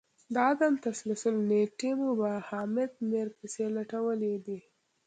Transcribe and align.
د 0.33 0.35
عدم 0.49 0.73
تسلسل 0.85 1.35
نیټې 1.49 1.91
مو 1.99 2.09
په 2.19 2.29
حامد 2.47 2.91
میر 3.09 3.27
پسي 3.37 3.65
لټولې 3.77 4.33
دي 4.45 4.59